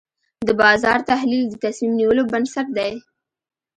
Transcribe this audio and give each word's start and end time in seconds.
د 0.47 0.49
بازار 0.61 0.99
تحلیل 1.11 1.45
د 1.49 1.55
تصمیم 1.63 1.93
نیولو 1.99 2.23
بنسټ 2.31 2.67
دی. 2.77 2.93